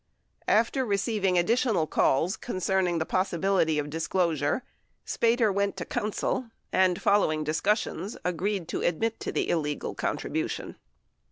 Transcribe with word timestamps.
14 0.47 0.57
After 0.59 0.83
receiving 0.83 1.35
addi 1.35 1.49
tional 1.53 1.87
calls 1.87 2.35
concerning 2.35 2.97
the 2.97 3.05
possibility 3.05 3.77
of 3.77 3.91
disclosure, 3.91 4.63
Spater 5.05 5.53
went 5.53 5.77
to 5.77 5.85
counsel 5.85 6.45
and, 6.73 6.99
following 6.99 7.43
discussions, 7.43 8.17
agreed 8.25 8.67
to 8.69 8.81
admit 8.81 9.19
to 9.19 9.31
the 9.31 9.47
illegal 9.47 9.93
con 9.93 10.17
tribution. 10.17 10.73